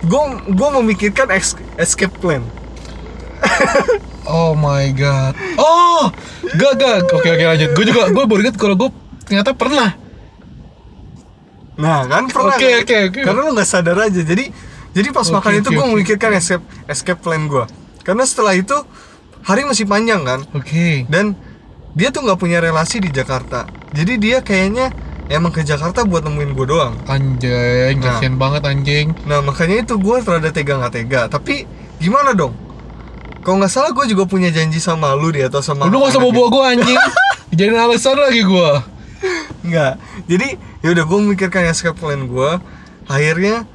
[0.06, 0.22] gue
[0.54, 2.42] gue memikirkan ex- escape plan
[4.24, 5.36] Oh my god.
[5.60, 6.08] Oh,
[6.56, 7.12] gak gak.
[7.12, 7.70] Oke oke lanjut.
[7.76, 8.88] Gue juga gue baru ingat kalau gue
[9.28, 9.92] ternyata pernah.
[11.76, 12.82] Nah kan pernah Oke, kan?
[12.82, 13.20] oke, oke.
[13.20, 14.46] Karena lu nggak sadar aja Jadi
[14.94, 15.92] jadi pas Oke, makan itu oke, gue oke.
[15.92, 17.64] memikirkan escape, escape plan gue
[18.00, 18.76] Karena setelah itu
[19.42, 21.02] hari masih panjang kan Oke.
[21.06, 21.34] Dan
[21.92, 24.94] dia tuh nggak punya relasi di Jakarta Jadi dia kayaknya
[25.26, 28.14] emang ke Jakarta buat nemuin gue doang Anjing, Nah.
[28.14, 29.06] kasian banget anjing.
[29.24, 32.54] Nah makanya itu gue rada tega nggak tega Tapi gimana dong?
[33.40, 36.22] Kalau nggak salah gue juga punya janji sama lu dia atau sama Lu gak usah
[36.22, 37.00] bawa gue anjing.
[37.52, 38.70] Jadiin alasan lagi gue.
[39.62, 40.00] Enggak.
[40.24, 40.48] Jadi
[40.80, 42.50] ya udah gue memikirkan escape plan gue.
[43.04, 43.68] Akhirnya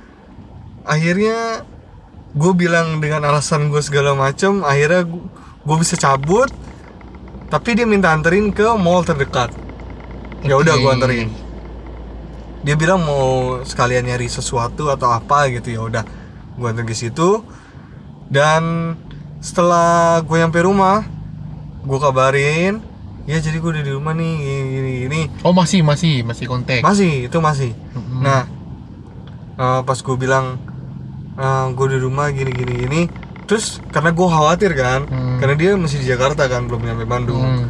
[0.90, 1.62] akhirnya
[2.34, 5.06] gue bilang dengan alasan gue segala macem akhirnya
[5.66, 6.50] gue bisa cabut
[7.50, 9.54] tapi dia minta anterin ke mall terdekat
[10.46, 11.30] ya udah gue anterin
[12.66, 16.04] dia bilang mau sekalian nyari sesuatu atau apa gitu ya udah
[16.58, 17.46] gue anterin ke situ
[18.30, 18.94] dan
[19.42, 21.06] setelah gue nyampe rumah
[21.86, 22.82] gue kabarin
[23.30, 25.22] ya jadi gue udah di rumah nih gini gini, gini.
[25.46, 26.82] Oh masih masih masih kontak.
[26.82, 28.22] masih itu masih Mm-mm.
[28.26, 28.46] nah
[29.58, 30.58] eh, pas gue bilang
[31.72, 33.02] gue di rumah gini gini gini
[33.44, 35.38] terus karena gue khawatir kan Hmm.
[35.40, 37.66] karena dia masih di Jakarta kan belum nyampe Bandung Hmm.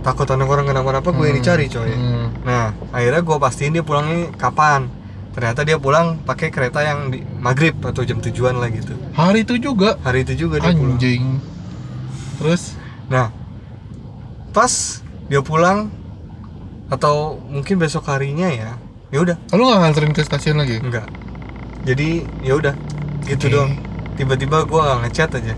[0.00, 1.42] takut anak orang kenapa-napa gue yang Hmm.
[1.42, 2.26] dicari coy Hmm.
[2.42, 4.86] nah akhirnya gue pastiin dia pulangnya kapan
[5.30, 9.56] ternyata dia pulang pakai kereta yang di maghrib atau jam tujuan lah gitu Hari itu
[9.58, 11.38] juga hari itu juga dia pulang anjing.
[12.36, 12.74] Terus
[13.06, 13.30] nah
[14.50, 14.72] pas
[15.26, 15.90] dia pulang
[16.86, 18.74] atau mungkin besok harinya ya
[19.08, 20.78] ya udah lu gak nganterin ke stasiun lagi?
[20.78, 21.06] enggak
[21.80, 22.08] jadi
[22.42, 22.74] ya udah
[23.30, 23.54] gitu Oke.
[23.54, 23.70] dong
[24.14, 25.54] tiba-tiba gue nggak ngechat aja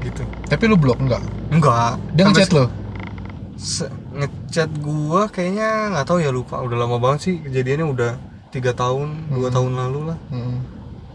[0.00, 1.22] gitu Tapi lu blok enggak?
[1.50, 2.64] enggak Dia ngechat lo?
[4.12, 8.10] ngechat gua kayaknya nggak tahu ya lupa udah lama banget sih kejadiannya udah
[8.48, 9.56] tiga tahun dua Hmm.
[9.56, 10.60] tahun lalu lah Hmm.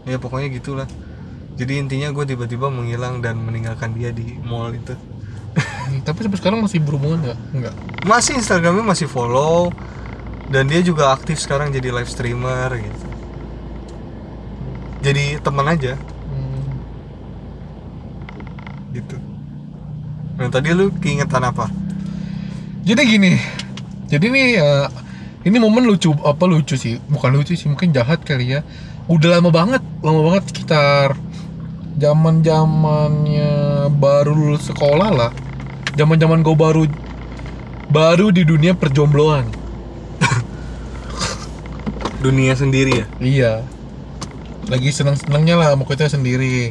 [0.04, 0.86] ya pokoknya gitulah
[1.52, 4.94] jadi intinya gue tiba-tiba menghilang dan meninggalkan dia di mall itu
[6.02, 7.38] Tapi sampai sekarang masih berhubungan nggak?
[7.52, 7.74] Enggak.
[8.02, 9.68] masih instagramnya masih follow
[10.48, 13.06] dan dia juga aktif sekarang jadi live streamer gitu
[15.02, 15.98] jadi teman aja.
[16.30, 16.62] Hmm.
[18.94, 19.18] gitu.
[20.38, 21.66] Nah tadi lu keingetan apa?
[22.86, 23.32] Jadi gini,
[24.10, 24.86] jadi nih eh,
[25.46, 27.02] ini momen lucu apa lucu sih?
[27.10, 28.62] Bukan lucu sih, mungkin jahat kali ya.
[29.10, 31.18] udah lama banget lama banget sekitar
[31.98, 33.50] zaman zamannya
[33.98, 35.30] baru lulus sekolah lah.
[35.98, 36.86] Zaman zaman gue baru
[37.90, 39.50] baru di dunia perjombloan.
[42.24, 43.06] Dunia sendiri ya?
[43.18, 43.52] Iya
[44.68, 46.70] lagi seneng senengnya lah mau kita sendiri.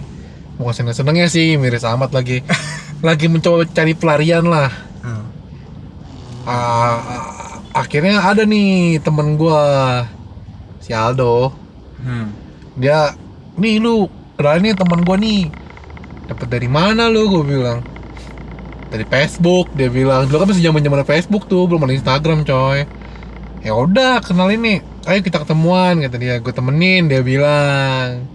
[0.56, 2.46] Bukan seneng senengnya sih miris amat lagi.
[3.02, 4.70] Lagi mencoba cari pelarian lah.
[5.02, 5.26] Hmm.
[6.46, 7.02] Ah,
[7.74, 10.06] akhirnya ada nih temen gua
[10.78, 11.50] si Aldo.
[12.02, 12.34] Hmm.
[12.78, 13.14] dia
[13.58, 14.06] nih lu
[14.38, 15.50] kenal nih teman gua nih.
[16.30, 17.28] Dapat dari mana lu?
[17.28, 17.84] Gue bilang.
[18.88, 20.30] Dari Facebook dia bilang.
[20.30, 22.88] Dulu kan masih zaman zaman Facebook tuh belum ada Instagram coy.
[23.66, 28.26] Ya udah kenal ini ayo kita ketemuan kata dia gue temenin dia bilang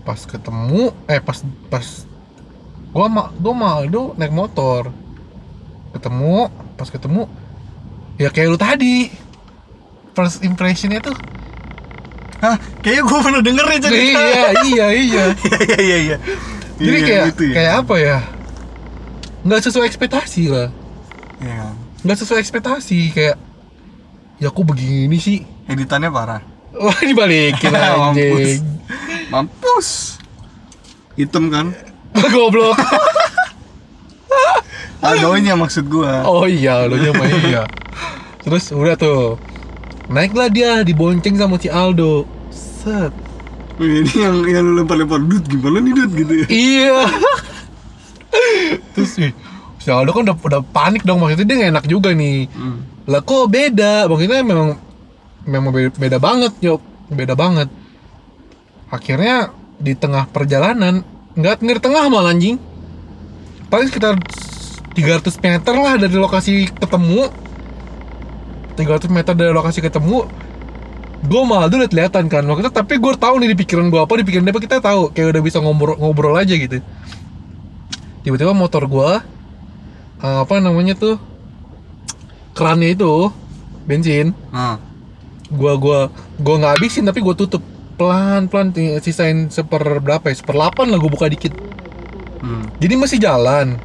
[0.00, 1.86] pas ketemu eh pas pas
[2.92, 4.92] gua ma gua sama Aldo naik motor
[5.90, 7.24] ketemu pas ketemu
[8.16, 9.08] ya kayak lu tadi
[10.12, 11.16] first impressionnya tuh
[12.36, 14.20] Hah, kayaknya gue pernah denger nih cerita.
[14.20, 16.16] iya iya iya Iya iya iya.
[16.76, 17.54] jadi Iya, kayak gitu ya.
[17.56, 18.18] kayak apa ya
[19.40, 20.68] nggak sesuai ekspektasi lah
[21.40, 21.72] Iya.
[22.04, 23.36] nggak sesuai ekspektasi kayak
[24.44, 26.44] ya aku begini sih Editannya parah.
[26.70, 27.88] wah dibalikin Mampus.
[28.12, 28.60] anjing
[29.26, 29.88] Mampus.
[31.16, 31.72] Hitam kan?
[32.12, 32.76] goblok
[35.00, 36.24] Aldonya maksud gua.
[36.24, 37.62] oh iya lo mah iya
[38.40, 39.40] terus udah tuh
[40.06, 43.12] naiklah dia dibonceng sama si Aldo set
[43.74, 46.46] Ini yang yang lempar-lempar dut gimana nih dut gitu ya.
[46.46, 47.00] iya
[48.92, 49.32] terus ih,
[49.76, 52.80] si Aldo kan udah, udah panik dong maksudnya dia gak enak juga nih Hmm.
[53.04, 54.08] Lah kok beda?
[54.08, 54.80] Maksudnya memang
[55.44, 56.80] memang beda, banget yuk
[57.12, 57.68] beda banget.
[58.88, 61.04] Akhirnya di tengah perjalanan
[61.36, 62.56] nggak di tengah malah anjing.
[63.68, 64.16] Paling sekitar
[64.96, 67.28] 300 meter lah dari lokasi ketemu.
[68.78, 70.24] 300 meter dari lokasi ketemu.
[71.24, 72.44] Gue malah dulu kelihatan kan.
[72.44, 75.12] Maksudnya tapi gue tahu nih di pikiran gue apa di pikiran dia apa kita tahu.
[75.12, 76.80] Kayak udah bisa ngobrol ngobrol aja gitu.
[78.24, 79.10] Tiba-tiba motor gue
[80.24, 81.33] eh, apa namanya tuh
[82.54, 83.28] kerannya itu
[83.84, 84.32] bensin.
[84.54, 84.80] Nah.
[85.54, 85.98] gua gua
[86.40, 87.60] gua nggak habisin tapi gua tutup.
[87.94, 90.34] Pelan pelan sisain seper berapa ya?
[90.34, 91.52] Seper delapan lah gua buka dikit.
[92.44, 92.68] Hmm.
[92.76, 93.80] jadi masih jalan.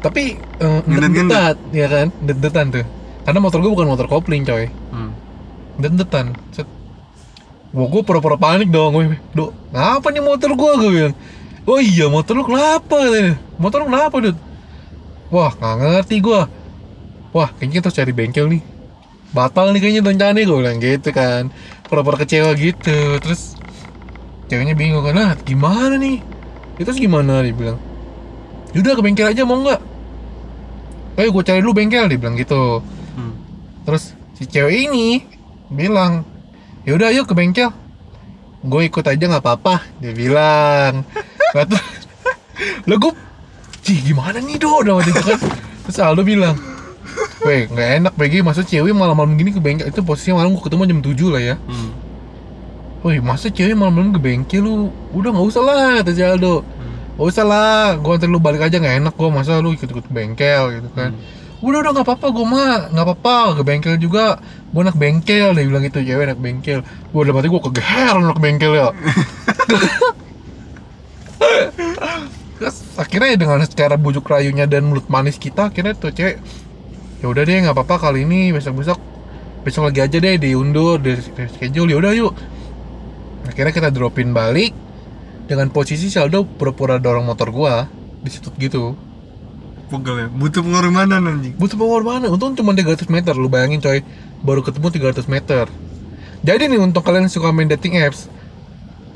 [0.00, 1.56] Tapi uh, Ngendet-ngendet.
[1.72, 2.06] ya kan?
[2.20, 2.86] Detan tuh.
[3.24, 4.68] Karena motor gua bukan motor kopling coy.
[4.92, 5.14] Hmm.
[5.80, 6.68] detan set.
[7.74, 10.78] Wah, gue pura-pura panik dong, gue, Dok, ngapa nih motor gua?
[10.78, 11.14] Gue bilang.
[11.66, 13.02] Oh iya, motor lu kenapa?
[13.58, 14.38] Motor lu kenapa, Dut?
[15.34, 15.74] Wah, nggak
[16.06, 16.46] ngerti gua
[17.34, 18.62] Wah, kayaknya kita harus cari bengkel nih
[19.34, 21.50] Batal nih kayaknya rencananya, gue bilang gitu kan
[21.90, 23.58] Pura-pura kecewa gitu Terus,
[24.46, 26.22] ceweknya bingung kan, nah gimana nih?
[26.78, 27.42] Itu terus gimana?
[27.42, 27.78] Dia bilang
[28.74, 29.80] Yaudah ke bengkel aja mau nggak?
[31.14, 32.82] Ayo gue cari dulu bengkel, dia bilang gitu
[33.14, 33.38] Hmm.
[33.86, 35.22] Terus si cewek ini
[35.70, 36.26] bilang,
[36.82, 37.70] yaudah yuk ke bengkel.
[38.66, 41.06] Gue ikut aja nggak apa-apa, dia bilang.
[42.90, 43.12] Lah gue,
[43.86, 45.38] cih gimana nih do, udah waktu itu kan.
[45.86, 46.58] Terus Aldo bilang,
[47.44, 49.90] Weh, nggak enak BG, masa cewek malam-malam gini ke bengkel?
[49.90, 51.56] Itu posisinya malam gue ketemu jam 7 lah ya.
[51.60, 51.90] Hmm.
[53.04, 54.88] Wih, masa cewek malam-malam ke bengkel lu?
[55.12, 56.64] Udah nggak usah lah, kata si Aldo.
[57.14, 60.12] Gak usah lah, gue anterin lu balik aja nggak enak gue Masa lu ikut-ikut ke
[60.12, 61.14] bengkel gitu kan.
[61.62, 63.36] Udah udah nggak apa-apa gue mah nggak apa-apa.
[63.60, 64.42] Ke bengkel juga
[64.74, 65.54] gue anak bengkel.
[65.54, 66.82] Dia bilang gitu cewek anak bengkel.
[66.82, 68.90] Gue udah mati gue kegeher anak bengkel ya.
[72.58, 76.42] Terus akhirnya ya dengan secara bujuk rayunya dan mulut manis kita akhirnya tuh cewek
[77.24, 79.00] ya udah deh nggak apa-apa kali ini besok besok
[79.64, 81.16] besok lagi aja deh diundur di
[81.56, 82.36] schedule ya udah yuk.
[83.48, 84.76] Akhirnya kita dropin balik
[85.48, 87.88] dengan posisi Saldo pura-pura dorong motor gua
[88.20, 88.92] di situ gitu.
[89.88, 90.28] Pegel ya.
[90.28, 91.56] Butuh pengorbanan anjing.
[91.56, 94.04] butuh pengorbanan untung cuma 300 meter lu bayangin coy.
[94.44, 95.64] Baru ketemu 300 meter.
[96.44, 98.28] Jadi nih untuk kalian yang suka main dating apps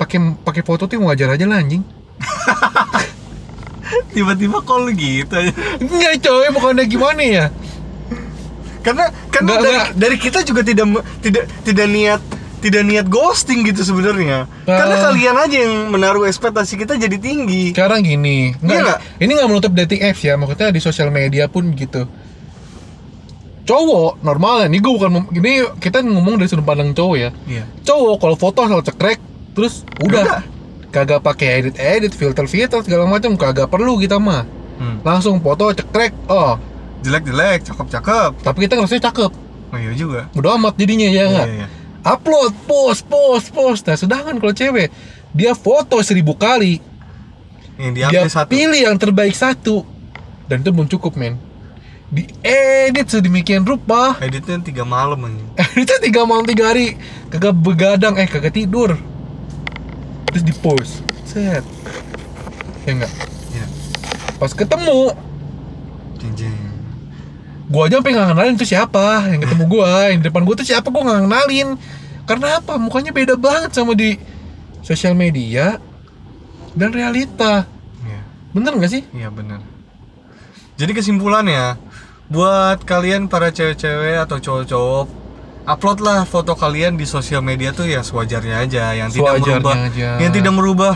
[0.01, 1.85] pakai pakai foto tuh wajar aja lah anjing.
[4.17, 5.53] Tiba-tiba call gitu aja.
[5.77, 7.45] enggak coy bukannya gimana ya
[8.79, 9.89] Karena karena Nggak, dari, nggak.
[9.95, 10.85] dari kita juga tidak
[11.19, 12.21] tidak tidak niat
[12.59, 14.43] tidak niat ghosting gitu sebenarnya.
[14.63, 15.03] Karena Ah.
[15.05, 17.71] kalian aja yang menaruh ekspektasi kita jadi tinggi.
[17.71, 18.99] sekarang gini Iya enggak, nggak?
[19.17, 22.03] ini nggak menutup dating apps ya maksudnya di sosial media pun gitu
[23.63, 27.63] cowok normalnya ini gue bukan ini kita ngomong dari sudut pandang cowok ya Iya.
[27.83, 29.21] cowok kalau foto asal cekrek
[29.53, 30.41] terus udah Udah.
[30.89, 34.43] kagak pakai edit edit filter filter segala macam kagak perlu kita mah
[34.75, 35.03] Hmm.
[35.03, 36.55] langsung foto cekrek oh
[36.99, 38.31] Jelek-jelek, cakep-cakep.
[38.43, 39.31] tapi kita ngerasanya cakep.
[39.69, 40.27] Oh iya juga.
[40.33, 41.67] udah amat jadinya ya Iya, nggak iya.
[42.03, 43.81] upload post post post.
[43.85, 44.89] Nah sedangkan kalau cewek
[45.31, 46.81] dia foto seribu kali.
[47.77, 48.49] Yang dia diambil satu.
[48.49, 49.85] pilih yang terbaik satu.
[50.45, 51.37] Dan itu belum cukup men.
[52.09, 54.17] Diedit sedemikian rupa.
[54.25, 55.45] Editnya tiga malam anjing.
[55.77, 56.97] Itu tiga malam tiga hari.
[57.29, 58.97] Kagak begadang eh kagak tidur.
[60.27, 61.61] Terus di post set.
[62.83, 63.13] Ya enggak
[63.49, 63.65] ya
[64.35, 65.11] pas ketemu
[66.17, 66.55] jeng jeng
[67.69, 70.67] gua aja sampai nggak kenalin itu siapa yang ketemu gua yang di depan gua tuh
[70.67, 71.69] siapa gua nggak kenalin
[72.25, 72.77] karena apa?
[72.77, 74.17] Mukanya beda banget sama di
[74.85, 75.77] sosial media
[76.73, 77.65] dan realita.
[78.05, 78.21] Ya
[78.53, 79.01] bener nggak sih?
[79.13, 79.61] Iya benar.
[80.77, 81.77] Jadi kesimpulannya,
[82.29, 85.07] buat kalian para cewek-cewek atau cowok-cowok,
[85.69, 90.09] uploadlah foto kalian di sosial media tuh ya sewajarnya aja, yang tidak Sewajarnya merubah, aja.
[90.17, 90.95] yang tidak merubah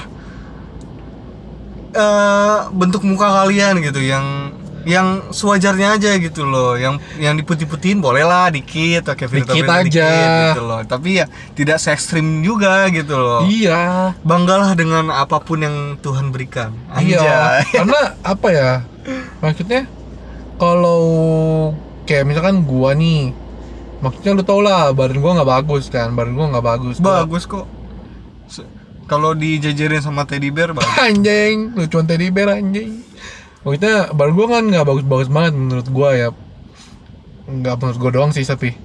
[1.93, 4.42] eh, bentuk muka kalian gitu, yang
[4.83, 10.09] yang sewajarnya aja gitu loh, yang yang diputih-putihin boleh lah dikit, pakai filter Dikit aja.
[10.49, 10.79] gitu loh.
[10.81, 13.43] Tapi ya tidak se ekstrim juga gitu loh.
[13.43, 16.75] iya Banggalah dengan apa pun yang Tuhan berikan.
[16.93, 17.63] Iya, Anjay.
[17.79, 18.71] karena apa ya?
[19.39, 19.87] Maksudnya
[20.55, 21.03] kalau
[22.03, 23.31] kayak misalkan gua nih,
[23.99, 26.95] maksudnya lu tau lah badan gua nggak bagus kan, badan gua nggak bagus.
[26.97, 27.67] Gua- Bagus kok.
[29.03, 30.95] Kalau dijajarin sama teddy bear bagus.
[31.05, 33.03] Anjing, lucuan teddy bear anjing.
[33.63, 36.29] Maksudnya badan gua kan nggak bagus-bagus banget menurut gua ya.
[37.47, 38.75] Nggak menurut gua doang sih tapi.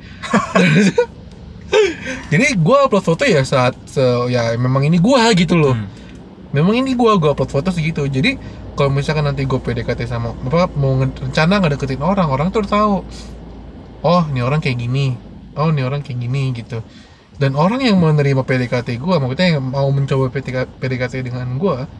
[2.33, 5.75] Jadi gua upload foto ya saat se ya memang ini gua gitu loh.
[5.75, 5.91] Hmm.
[6.49, 8.41] memang ini gua gua upload foto segitu jadi
[8.79, 13.03] kalau misalkan nanti gue PDKT sama apa mau rencana ngedeketin orang orang tuh tahu
[14.07, 15.19] oh ini orang kayak gini
[15.59, 16.79] oh ini orang kayak gini gitu
[17.43, 21.91] dan orang yang menerima PDKT gua maksudnya yang mau mencoba PDK PDKT dengan gua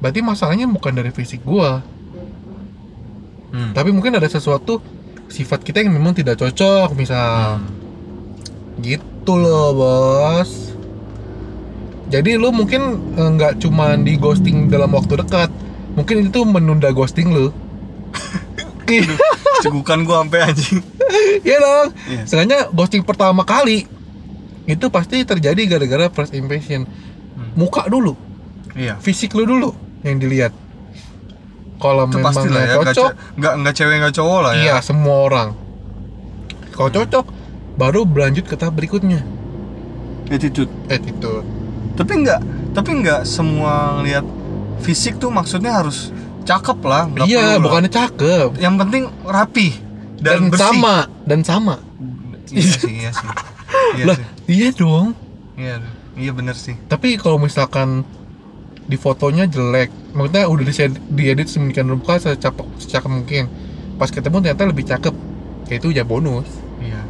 [0.00, 1.84] berarti masalahnya bukan dari fisik gua
[3.52, 3.72] Hmm.
[3.72, 4.80] tapi mungkin ada sesuatu
[5.28, 7.80] sifat kita yang memang tidak cocok misal Hmm.
[8.80, 10.72] Gitu loh bos
[12.08, 12.80] Jadi lu mungkin
[13.12, 15.52] eh, nggak cuma di ghosting dalam waktu dekat
[15.92, 17.52] Mungkin itu menunda ghosting lu
[19.62, 20.80] Cegukan gua sampai anjing.
[21.40, 22.22] Iya dong Iya.
[22.24, 23.84] Sengaja ghosting pertama kali
[24.64, 26.88] Itu pasti terjadi gara-gara first impression
[27.32, 27.48] Hmm.
[27.56, 28.12] Muka dulu
[28.72, 28.96] Iya.
[28.98, 30.52] Fisik lu dulu yang dilihat
[31.82, 34.52] Kalau Itu memang pasti lah ya, nggak nggak cocok nggak nggak cewek nggak cowok lah
[34.54, 34.62] ya.
[34.62, 35.48] Iya semua orang
[36.70, 37.26] Kalau cocok
[37.72, 39.20] Baru berlanjut ke tahap berikutnya
[40.26, 40.70] Attitude.
[40.86, 41.44] Attitude
[41.92, 42.40] Tapi nggak,
[42.72, 44.24] tapi nggak semua ngelihat
[44.80, 46.08] fisik tuh maksudnya harus
[46.42, 47.04] cakep lah.
[47.20, 47.58] Iya perlu lah.
[47.60, 49.68] bukannya cakep Yang penting rapi
[50.16, 50.62] dan, dan, bersih.
[50.64, 51.74] sama dan sama
[52.48, 53.28] Iya sih, iya sih.
[53.92, 54.26] Iya lah sih.
[54.48, 55.12] iya dong
[55.52, 55.74] Iya,
[56.14, 56.76] iya bener sih.
[56.86, 58.04] tapi kalau misalkan
[58.82, 60.74] di fotonya jelek maksudnya udah di
[61.08, 63.44] diedit sedemikian rupa secakep secakep mungkin
[63.96, 65.14] pas ketemu ternyata lebih cakep
[65.68, 66.48] ya itu ya bonus
[66.82, 67.00] Iya.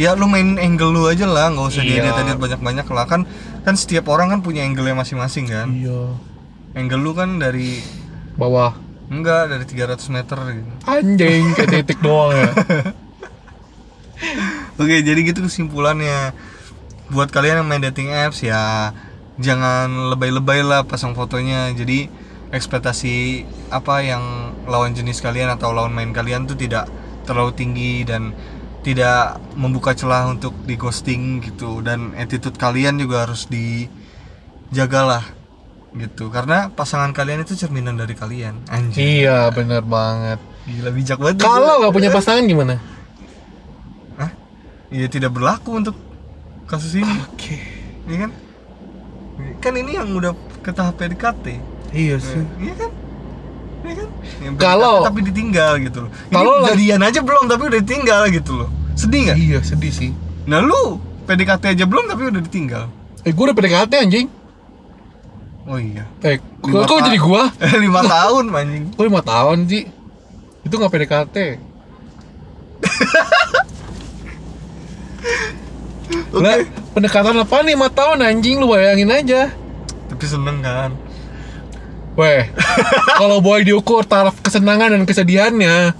[0.00, 2.00] Ya lu main angle lu aja lah, nggak usah Iya.
[2.00, 3.28] diedit-edit banyak-banyak lah kan.
[3.68, 5.68] Kan setiap orang kan punya angle-nya masing-masing kan.
[5.68, 6.16] iya
[6.72, 7.84] Angle lu kan dari
[8.40, 8.72] bawah
[9.12, 10.70] enggak dari 300 meter gitu.
[10.88, 12.48] anjing kayak titik doang ya
[14.80, 16.32] Oke, jadi gitu kesimpulannya.
[17.10, 18.94] Buat kalian yang main dating apps ya
[19.40, 21.72] jangan lebay-lebay lah pasang fotonya.
[21.72, 22.06] Jadi
[22.52, 26.86] ekspektasi apa yang lawan jenis kalian atau lawan main kalian tuh tidak
[27.24, 28.36] terlalu tinggi dan
[28.80, 31.80] tidak membuka celah untuk di ghosting gitu.
[31.80, 35.24] Dan attitude kalian juga harus dijagalah
[35.96, 36.28] gitu.
[36.30, 38.68] Karena pasangan kalian itu cerminan dari kalian.
[38.68, 40.38] Anjir iya bener banget.
[40.68, 42.76] Gila bijak banget kalau nggak punya pasangan gimana?
[44.20, 44.30] Hah?
[44.92, 45.96] ya tidak berlaku untuk
[46.68, 47.14] kasus ini.
[47.26, 47.56] Oke.
[48.06, 48.49] Iya kan?
[49.58, 51.58] Kan ini yang udah ke tahap PDKT.
[51.90, 52.90] iya sih Iya kan?
[53.80, 54.08] Iya kan?
[54.40, 56.10] Yang Kalau- tapi ditinggal gitu loh.
[56.10, 58.68] Ini Kalau jadian aja belum tapi udah ditinggal gitu loh.
[58.92, 59.36] Sedih nggak?
[59.38, 60.10] iya sedih sih
[60.44, 62.84] Nah lu PDKT aja belum tapi udah ditinggal.
[63.20, 64.26] eh gue udah PDKT anjing
[65.62, 66.02] Oh iya.
[66.20, 67.46] eh Lima kok, jadi gua
[67.78, 68.90] lima tahun anjing.
[68.90, 69.86] Kok lima tahun sih?
[70.60, 71.36] Itu nggak PDKT.
[76.30, 76.40] Oke.
[76.40, 76.56] Lah,
[76.90, 79.50] pendekatan apa nih lima tahun anjing lu bayangin aja.
[80.08, 80.90] Tapi seneng kan?
[82.18, 82.50] Weh,
[83.14, 85.94] kalau boleh diukur taraf kesenangan dan kesedihannya,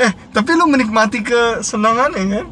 [0.00, 2.46] Eh, tapi lu menikmati kesenangannya kan?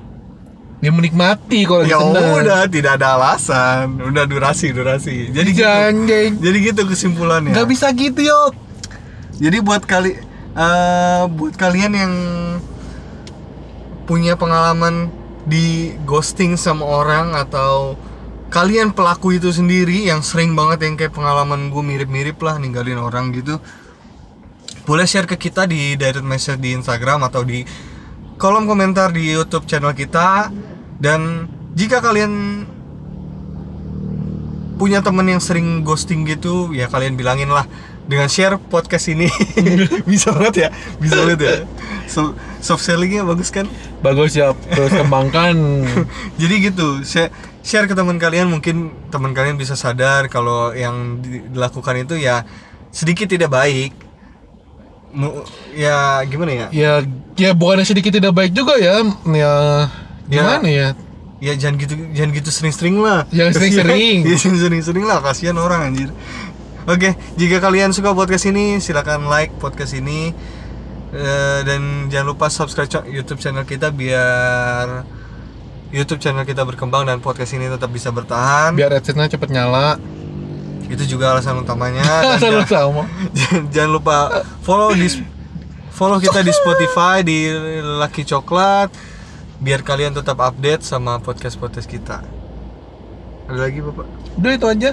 [0.78, 2.38] dia menikmati kalau Ya senang.
[2.38, 3.98] udah, tidak ada alasan.
[3.98, 5.26] Udah durasi, durasi.
[5.26, 5.66] Jadi gitu.
[5.66, 6.30] Iya, anjing.
[6.38, 7.50] Jadi gitu kesimpulannya.
[7.50, 8.52] Nggak bisa gitu yuk.
[9.42, 10.14] Jadi buat kali
[10.54, 12.12] eh, buat kalian yang
[14.06, 15.10] punya pengalaman
[15.48, 17.96] di ghosting sama orang atau
[18.52, 23.32] kalian pelaku itu sendiri yang sering banget yang kayak pengalaman gue mirip-mirip lah ninggalin orang
[23.32, 23.60] gitu
[24.88, 27.60] boleh share ke kita di direct message di Instagram atau di
[28.40, 30.48] kolom komentar di YouTube channel kita.
[30.96, 31.44] Dan
[31.76, 32.64] jika kalian
[34.80, 37.68] punya temen yang sering ghosting gitu ya kalian bilangin lah
[38.08, 39.28] dengan share podcast ini.
[40.10, 41.54] Bisa banget ya bisa banget ya.
[42.08, 42.32] So,
[42.64, 43.68] soft sellingnya bagus kan?
[44.00, 45.84] Bagus ya terus kembangkan.
[46.40, 47.28] Jadi gitu share,
[47.60, 52.48] share ke teman kalian mungkin teman kalian bisa sadar kalau yang di- dilakukan itu ya
[52.88, 53.92] sedikit tidak baik.
[55.76, 56.66] Ya gimana ya?
[56.72, 56.92] Ya
[57.36, 59.52] ya bukannya sedikit tidak baik juga ya ya
[60.28, 60.88] gimana ya?
[61.38, 63.28] Ya jangan gitu jangan gitu sering-sering lah.
[63.28, 64.16] Jangan sering-sering.
[64.24, 66.08] Jangan sering-sering lah kasihan orang anjir
[66.88, 70.32] oke jika kalian suka podcast ini silakan like podcast ini.
[71.08, 75.08] Eh, dan jangan lupa subscribe YouTube channel kita biar
[75.88, 78.76] YouTube channel kita berkembang dan podcast ini tetap bisa bertahan.
[78.76, 79.96] Biar adsense cepet nyala.
[80.88, 82.04] Itu juga alasan utamanya.
[82.40, 84.16] Jangan, sama jangan, jangan lupa
[84.64, 85.08] follow di
[85.92, 87.48] follow kita di Spotify di
[87.80, 88.92] Lucky Coklat
[89.58, 92.20] biar kalian tetap update sama podcast podcast kita.
[93.48, 94.06] Ada lagi bapak?
[94.36, 94.92] Udah itu aja